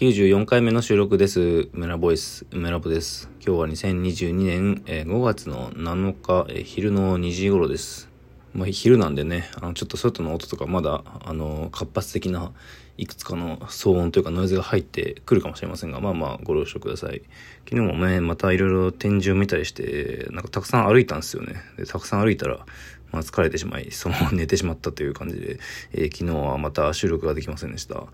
[0.00, 1.70] 94回目の収録です。
[1.72, 3.28] メラボイス、メラボです。
[3.44, 8.08] 今日は2022年、え5月の7日、え昼の2時頃です。
[8.54, 12.52] まあ、昼なんでね、あのちょっと外の音とかまだ、あの、活発的な
[12.96, 17.22] いくつかの騒音というかノイズが入ってくるかもしれませんが、まあまあご了承ください。
[17.68, 21.56] 昨日もね、またいろいろ展示を見たりして、なんかたくさん歩いたんですよね。
[21.76, 22.64] で、たくさん歩いたら、
[23.12, 25.58] まあ、疲れてしまい、そのまま 寝てしまったという感じで、
[25.92, 28.04] えー、昨日はまた収録ができませんでした。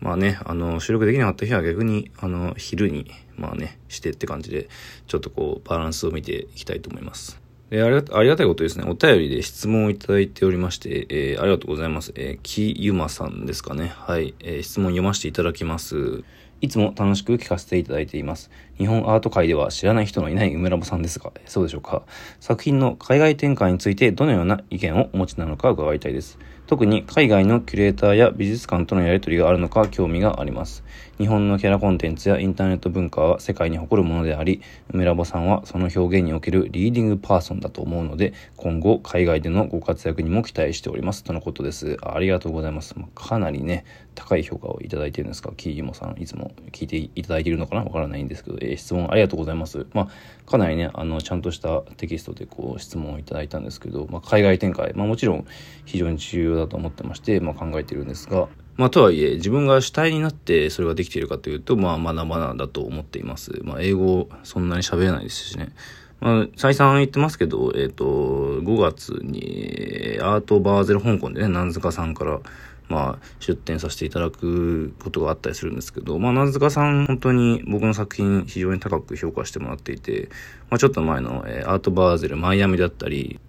[0.00, 4.68] まあね、あの、収録できなかった日は逆に、あの、昼に、まあね、してって感じで、
[5.06, 7.40] ちょっとこう、バランスを見ていきたいと思います。
[7.70, 12.12] で、ありがありがたいことですね、お便りで質問をいただいておりまして、えー、ありがとうございます。
[12.16, 13.92] えー、木ゆまさんですかね。
[13.94, 16.24] はい、えー、質問読ませていただきます。
[16.60, 18.50] いつも楽しく聞かせていただいています。
[18.76, 22.02] 日本アート界では知らない人のいない梅ラボさんですが、そうでしょうか？
[22.38, 26.38] 作品の海外展開についてどのような意見をお持ちなのか伺いたいです。
[26.70, 30.84] 特に海外のキュレーターや美術館とのやり取りがあるのか興味があります。
[31.18, 34.62] 日本のキャラコンテンツやインターネット文化は世界に誇るものであり、
[34.92, 41.24] 梅ラボさんはその表現におけるリーディングパーソンだと思うので、今後海外でのご活躍にも期待しております。
[41.24, 41.96] とのことです。
[42.02, 42.94] ありがとうございます。
[43.16, 43.84] かなりね、
[44.14, 45.52] 高い評価をいただいてるんですか？
[45.56, 47.82] キーギモさん、いつも聞いていただいているのかな？
[47.82, 49.86] わからないんですけど、えー、質問ありがとうございます。
[49.92, 55.44] まあ、かなりね、あの、ちゃんとしたテキストでこう質問をいただいたんですけど、まあ、海外展開、まあもちろん
[55.84, 63.60] 非常に重要だと思ってまして、まあ、考えてるんですが、まあ、とはいえ、自分が主体になってそれができているかというと、まあ、まだまだだと思っています。
[63.62, 65.72] まあ、英語そんなに喋れないですしね。
[66.20, 72.40] まあ、再三言ってますけど、えっ、ー、と、5月に、アートバーゼル香港でね、南塚さんから、
[72.88, 80.28] まあ、出展させていただくことがあったりするんですけど、まあ、南塚さん、本当に僕の作品非常に高く評価してもらっていて、
[80.68, 83.40] まあ、ちょっと前の、えー、アートバーゼルマイアミだったり、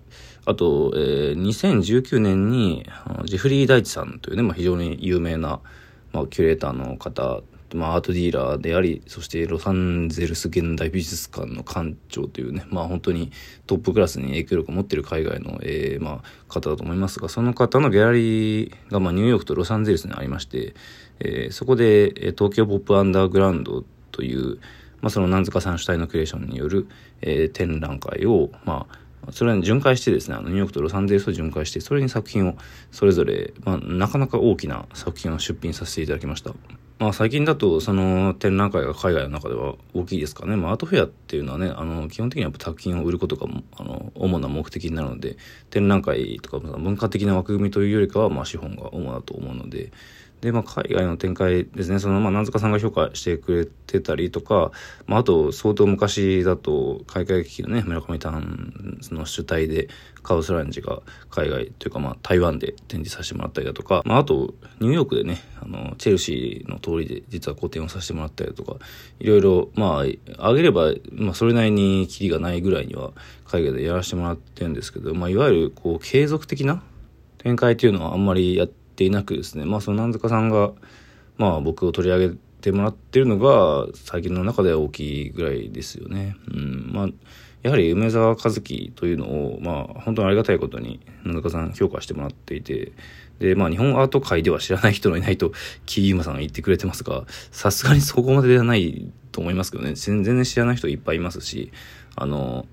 [0.45, 2.85] あと、えー、2019年に、
[3.25, 5.59] ジェフリー・ダイチさんというね、まあ、非常に有名な、
[6.13, 7.41] まあ、キュレーターの方、
[7.75, 13.31] まあ、アートディーラーであり、そしてロサンゼルス現代美術館の館長というね、まあ本当に
[13.67, 20.73] トップクラスに影響力を持っている海外の、えー、まあ方だと思いますが、その方のギャラリーが、まあニューヨークとロサンゼルスにありまして、
[21.19, 24.59] えー、そこで、東京ポップアンダーグラウンドという、
[25.01, 26.87] まあその南塚さん主体のクリエーションによる、
[27.21, 29.00] えー、展覧会を、まあ
[29.31, 32.55] それに巡回してですね、あの、ニューヨークとロサンゼルスを巡回して、それに作品を、
[32.91, 36.53] それぞれ、まあ、なかなか大きな作品を出品させていただきました。
[36.99, 40.55] まあ、最近だと、その、展覧会が海外の中では大きいですかね。
[40.55, 45.37] まあ、アートフェアっていうのはね、あの、基本的には作品を売ることが、あの、主な目的になるので、
[45.71, 49.91] 展覧会とか、文化的な枠組みというよりかは、まあ、資本が主だと思うので、
[50.41, 54.71] で、まあ、海外の展開ですね、その、まあ、南塚さんが評価してくれてたりとか、
[55.05, 59.87] まあ、あと、相当昔だと、海外劇のね、村上丹の主体で、
[60.23, 68.77] カウスランジが海外というか、まあ、台湾で展示させてもらったりだとか、まあ、あと、ニューヨークでね、あの、チェルシーの通りで実は個展をさせてもらったりだとか、
[69.19, 70.03] いろいろ、ま
[70.37, 73.11] あ、あげれば、まあ、それなりにキリがないぐらいには、
[73.45, 76.83] 海外でやらせてもらってるんですけど、まあ、いわゆる、こう、継続的な
[77.39, 80.71] 展開っていうのはあんまりやってていなくですね、まあその南塚さんが、
[81.37, 86.35] まあ僕を取り上げてもらってるのが最近の中では大きいぐらいですよね。
[86.51, 86.91] うん。
[86.93, 87.07] まあ、
[87.63, 92.91] やはり梅沢和樹というのを、まあ本当にありがたいことに南塚さん評価してもらっていて、
[93.39, 95.51] で、まあ日本アート界では知らない人のいないと、
[95.87, 99.95] キーマさんが言ってくれてますが、さすがにそこまでではないと思いますけどね。
[99.95, 101.71] 全然知らない人いっぱいいますし、
[102.15, 102.67] あの、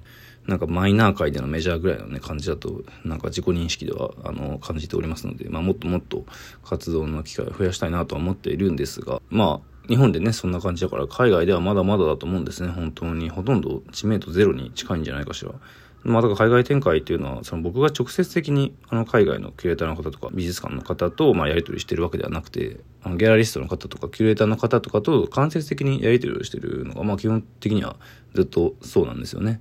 [0.48, 6.24] なんかマイナー界でのメジャーぐらいのね、感じだと、なんか自己認識では、あの、感じておりますので、まあ、もっともっと
[6.64, 13.28] 活動の機会を増やしたいなとは思っているんですが、まあ、日本でね、そんな感じだから、海外ではまだまだだと思うんですね、本当に。
[13.28, 15.52] ほとんど知名度ゼロに近いんじゃないかしら。
[16.02, 27.96] まあ、だから海外展開っていうのは、その僕が直接的に、あの、海外のキュレーターの方とか、美術館の方と、まあ、やり取りしてるわけではなくて、あの、ギャラリストの方とか、キュレーターの方とかと間接的にやり取りをしてるのが、まあ、基本的には
[28.34, 29.60] ずっとそうなんですよね。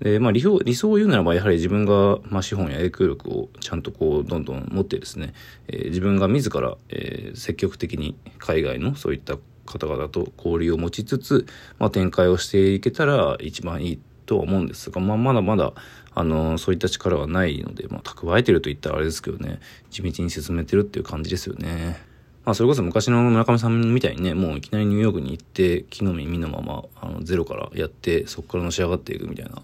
[0.00, 5.34] で、まあ理想、理想を言うならば、やはり自分が、まあ資本や影響力をちゃんとこう、どんどん持ってですね、
[5.68, 11.46] えー、自分が自ら、えー、積極的に海外のそういった方々と交流を持ちつつ、
[11.78, 15.72] まあ展開をしていけたら一番いいとは思うんですが、まあまだまだ、
[16.14, 22.13] あの、そういった力はないので、まあ蓄えてると言ったらあれですけどね、地道に進めてるっていう感じですよね。
[22.44, 29.62] まあそれこそ昔の村上さんみたいにね、もういきなりニューヨークに行って、木の実見のまま、あの、ゼロからやって、そこからのし上がっていくみたいな。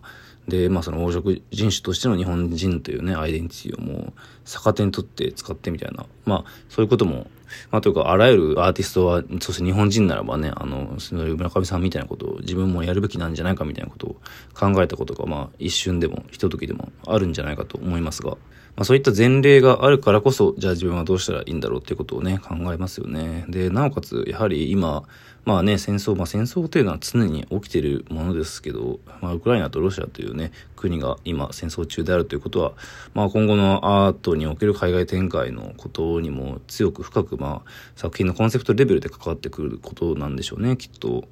[0.49, 4.13] で、まあその黄色人種としての日本人というね、アイデンティティをもう
[4.45, 6.07] 逆手にとって使ってみたいな。
[6.25, 7.31] まあそういうことも、
[7.71, 14.17] まあというかあらゆるアーティストは、そして日本人ならばね、あの、村上さんみたいなことを自分もやるべきなんじゃないかみたいなことを
[14.55, 18.37] 考えたことが、まあ一瞬でも、ひと時でもあるんじゃないかと思いますが、
[18.77, 23.45] まあ、そういった前例があるからこそ、じゃあ自分はどうしたらいいんだろうっていうことをね、考えますよね。
[23.49, 25.03] で、なおかつ、やはり今、
[25.45, 32.73] まあね、戦争、まあ戦争というのは常に起きているものですけど、まあウクライナとロシアというね、国が今戦争中であるということは、
[33.15, 41.25] まあ今後のアートにおける海外展開のことにも強く深く、まあ作品のコンセプトレベルで関わってくることなんでしょうね、きっと。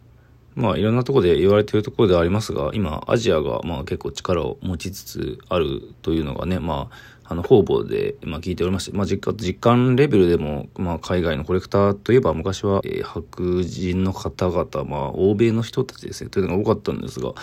[0.54, 6.96] まあいろんなところで言われているところではありますが、今アジアがまあ結構力を持ちつつあるというのがね、まあ、
[7.30, 17.34] あの方々で、まあ、聞いておりまして、まあ実感、実感レベルでも、まあ海外のコレクターといえば昔は、えー、白人の方々、まあ欧米の人たちですね、というのが多かったんですが、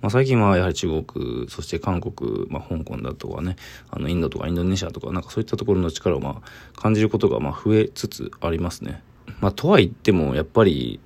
[0.00, 3.56] まあ最近はやはり中国、そして韓国、まあ香港だとかね、
[3.90, 9.02] あのインドとかインドネシアとか、なんかそういったところの力をまあ感じることがまあ増えつつありますね。
[9.40, 11.00] まあとは言っても、やっぱり、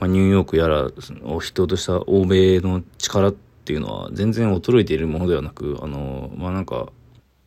[0.00, 0.90] まあ、ニューヨークやら
[1.22, 6.88] を筆頭とした欧米の力っていうのは全然衰えているものではなく、あの、まあなんか、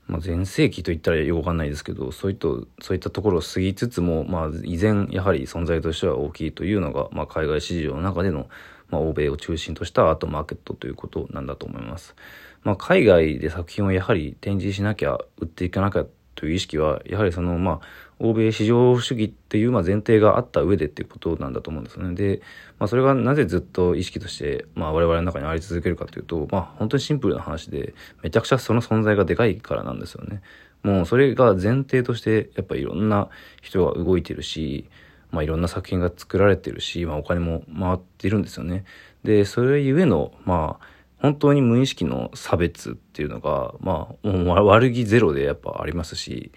[0.08, 2.48] まあ、前世紀と言ったらよくわかんないですけど、そういった、
[2.82, 8.48] そういったところを過ぎつつも、まあ、依然、やはり存在としては大きいというのが、まあ、海外市場の中での、
[8.90, 12.16] まあ、欧米を中心としたアートマーケットということなんだと思います。
[12.64, 16.06] まあ、海外で作品をやはり展示しなきゃ、売っていかなきゃ
[16.36, 22.16] という意識は、やはりその、まあ、欧米市場主義っていうまあ前提があった上でっていうことなんだと思うんですよね。
[22.16, 22.42] で、
[22.80, 27.94] まあそれがなぜずっと意識としてまあ我々の中にあり続けるかというと、まあ本当にシンプルな話で、
[28.24, 30.42] めちゃくちゃその存在がでかいからなんですよね。
[30.84, 33.30] もうそれが前提としてやっぱりいろんな
[33.62, 34.88] 人が動いてるし、
[35.32, 38.86] まあいろんな作品が作られてるし、まあお金も回っているんですよね。
[39.26, 40.95] で、それゆえの、まあ、
[41.26, 46.52] 本当に無意識の差別っていうのが、まあ、もう悪気ゼロでやっぱありますし、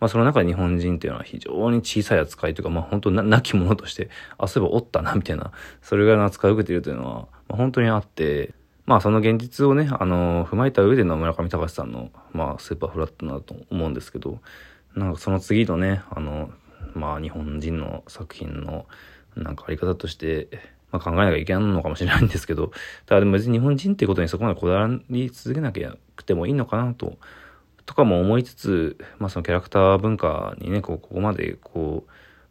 [0.00, 8.54] まあその中で日本人っていうのは非常に小さい扱いというか、まあ本当な、亡き者として、あ、そういえばおったな、みたいな、それぐらいの扱いを受けているというのは、まあ、本当にあって、
[8.86, 14.40] まあその現実をね、あの、踏まえた上での村上隆さんの、まあスーパーフラットなと思うんですけど、
[14.96, 16.50] なんかその次のね、あの、
[16.94, 18.86] まあ日本人の作品の、
[19.36, 20.48] なんかあり方として、
[20.94, 22.70] まあ、考えなきゃいけないのかもしれないんですけど、
[23.06, 27.18] ただでも別に日本人っていうことにそこまでこだわり続けなきゃくてもいいのかなと
[27.84, 32.10] とかも思いつつ、まあそのキャラクター文化にね、こうここまでこう、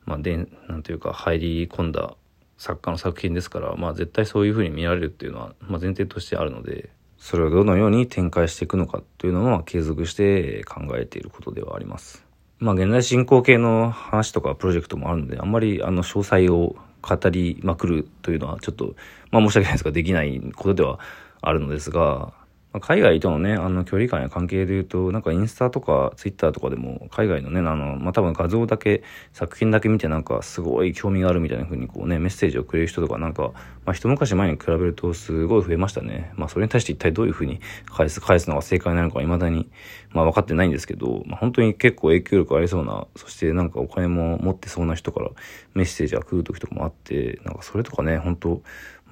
[0.09, 2.15] まあで、なんていうか入り込んだ
[2.57, 12.25] 作家の作品ですから、まあ絶対そういうふうに見られるっていうのは、まあ前提としてあるので、それをどのように展開していくのかというのは継続して考えていることではあります。
[12.59, 18.95] まあ現在進行形の話とかプロジェクトもあるので、あんまりあの詳細を語りまくるというのはちょっと、
[19.29, 20.99] まあ申し訳ないですができないことでは
[21.41, 22.33] あるのですが、
[22.73, 33.51] まあ海外とのね、あの距離感や関係で言うと、なんかインスタとかツイッターとかでも、海外のね、あの、まあ、多分画像だけ、作品だけ見てなんかすごい興味があるみたいな風にこうね、メッセージをくれる人とかなんか、
[33.85, 36.33] まあ、一昔前に比べるとすごい増えましたね。
[36.35, 39.69] まあ、それに対して一体どういう風に返す、返すのが正解なのか未だに、
[40.11, 45.29] まあ、分かってないんですけど、まあ、本当に結構影響力ありそうな、そしてなんかお金も持ってそうな人から
[45.75, 48.63] メッセージが来る時とかもあって、なんかそれとかね、本当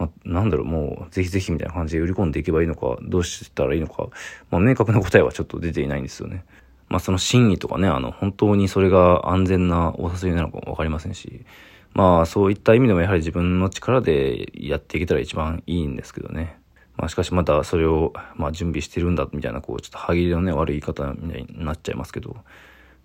[0.01, 4.07] まあ、なんだろう、もう、ぜひぜひみたいな感じで売り込んでいけばいいのか、どうしたらいいのか、
[4.49, 6.43] まあ、明確な答えはちょっと出ていないんですよね。
[6.89, 11.45] まあ、その真意とかね、あの、本当にそれが安全なお誘いなのかもわかりませんし、
[11.93, 16.57] まあ、そういった意味でもやはり自分の力でやっていけたら一番いいんですけどね。
[16.97, 22.37] まあ、しかしまたそれを、まあ、準備してるんだ、みたいな、こう、ちょっと歯切れのね、悪い言い方みたいになっちゃいますけど、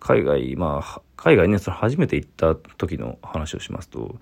[0.00, 4.16] 海外、まあ、海外ね、その初めて行った時の話をしますと、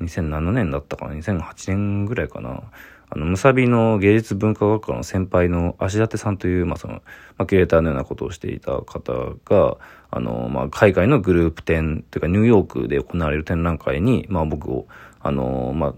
[0.00, 2.62] 2007年だったかな ?2008 年ぐらいかな
[3.10, 6.94] あの、むさびの芸術文化学科の先輩の足立さんという、まあ、その、
[7.36, 9.12] まあ、キュレーターのようなことをしていた方
[9.44, 9.76] が、
[10.10, 14.86] あの、まあ、海外のグループ展、というかニューヨークで行われる展覧会に、まあ、僕を、
[15.20, 15.94] あの、まあ、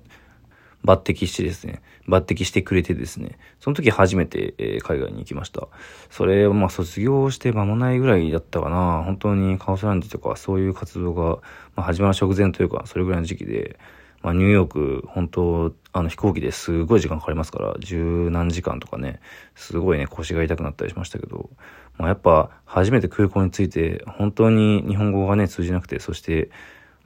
[0.85, 5.69] 抜擢してですね、抜擢してくれてですね、その時初めて、えー、海外に行きました。
[6.11, 11.39] それをまあ卒業して間もないぐらいだったかな、本当にカオスランジとかそういう活動が、
[11.77, 13.79] まあ、始まる直前というか、それぐらいの時期で、
[14.23, 19.21] まあ、ニューヨーク、本当あの飛行機ですごい時間かかりますから、十何時間とかね、
[19.55, 21.51] すごいね、腰が痛くなったりしましたけど、
[21.97, 26.51] まあ、やっぱ初めて空港に着いて、本当に日本語がね、通じなくて、そして、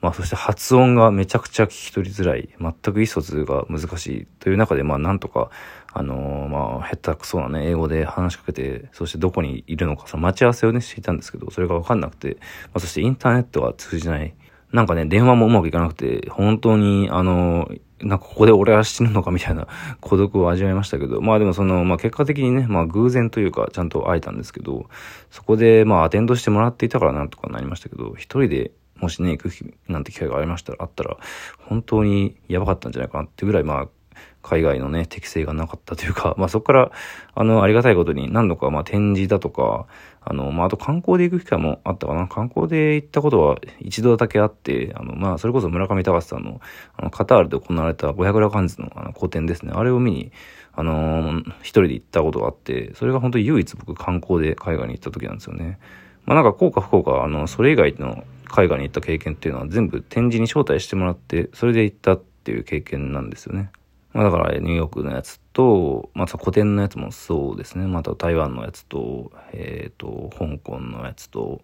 [0.05, 5.51] まあそして発音がめちゃくちゃ聞き取りづらい、全く意思疎通が難しいという中で、まあなんとか、
[5.95, 14.35] あのー、まあ下手くそなね、英語で話しかけて、そしてどこにいるのか、その待ち合わせをね、していたんですけど、それがわかんなくて、まあそしてインターネットが通じない。
[14.75, 17.71] なんかね、電話もうまくいかなくて、本当に、あの、
[18.03, 19.69] なんかここで俺は死ぬのかみたいな
[20.03, 24.87] 孤独を味わいましたけど、まあでもその、まあ結果的にね、まあ偶然というかちゃんと会えたんですけど、
[25.31, 29.51] そこでまあアテンドしてもらっていたからなんとかなりましたけど、一人でもしね、行く
[29.87, 31.17] なんて機会がありましたら、あったら、
[31.69, 33.89] 本当にやばかったんじゃないかなってぐらい、まあ、
[34.43, 36.91] 海外のね、適性がなかったというか、 まあそこから、
[37.35, 39.87] あの、ありがたいことに何度か、まあ展示だとか、
[40.21, 42.29] あの、まああと観光で行く機会もあったかな。
[42.29, 46.61] 観光で行ったことは一度だけあって、あの、まあそれこそ村上隆さんの、
[46.97, 49.73] あの、カタールで行われた500ラカンズのあの個展ですね。
[49.75, 50.33] あれを見に、
[50.73, 55.79] あのー、一人で行ったことがあって、それが本当に唯一僕観光で海外に行った時なんですよね。
[56.27, 63.71] まあなんか効果不効果、あの、それ以外の海外に行った経験っていうのは全部展示に招待してもらって、それで行ったっていう経験なんですよね。
[64.15, 67.87] まあだからニューヨークのやつと、また古典のやつもそうですね。
[67.87, 71.61] また台湾のやつと、えっ、ー、と、香港のやつと、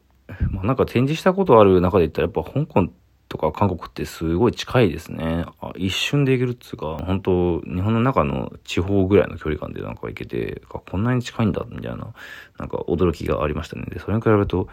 [0.51, 2.93] まあなんか展示したことある中で言ったらやっぱ香港
[3.29, 5.45] とか韓国ってすごい近いですね。
[5.61, 12.13] あ一瞬で行けるっつうか、本当日本の中の地方ぐらいの距離感でなんか行けて、こんなに近いんだ、みたいな、
[12.59, 13.85] なんか驚きがありましたね。
[13.89, 14.67] で、それに比べると、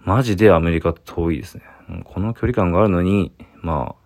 [0.00, 1.64] マジでアメリカ遠いですね。
[2.04, 3.97] この距離感があるのに、まあ、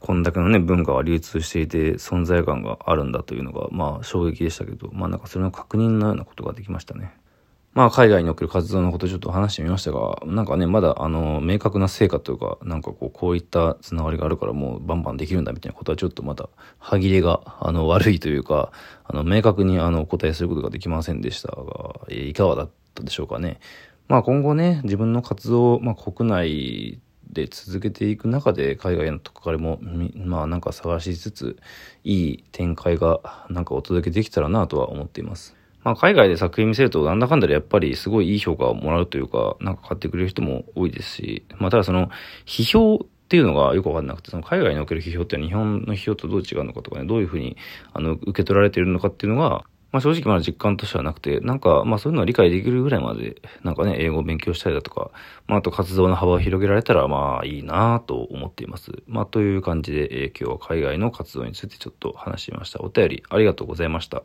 [0.00, 7.12] こんだけのね、文化が流通していて、存在感があるんだというのが、まあ、衝撃でしたけど、まあなんかそれの確認のようなことができましたね。
[7.72, 18.72] まあ、海外における活動のことちょっと話してみましたが、なんかね、まだ、あの、明確な成果というか、なんかこう、こういったつながりがあるからもうバンバンできるんだみたいなことはちょっとまだ、歯切れが、あの、悪いというか、
[19.04, 23.60] あの、明確にあの、お答えすることができませんでしたが、いかがだったでしょうかね。
[24.08, 26.98] まあ、今後ね、自分の活動、まあ、国内
[27.32, 29.78] で続けていく中で、海外のとこからも、
[30.14, 31.56] まあ、なんか探しつつ、
[32.04, 35.56] いい展開が、なんかお届けできたらなとは思っています。
[35.82, 42.10] まあ、海外で作品見せると、なんだかんだでやっぱりすごいいい評価をもらうというか、なんか買ってくれる人も多いですし、まあ、ただその、
[42.46, 47.56] 批評っていうのがよくわかんなくて、その海外における批評って日本の批評とどう違うのかとかね、どういうふうに、
[47.92, 55.10] あの、受け取られているのかっていうのが、まあ正直まだ実感としてはなくて、なんか、まあそういうのは理解できるぐらいまで、なんかね、英語を勉強したりだとか、
[55.46, 58.92] まああと活動の幅を広げられたら、まあいいなと思っています。
[59.06, 62.80] まあという感じで、えー、今日は海外の活動についてちょっと話しました。
[62.82, 64.18] お便りありがとうございました。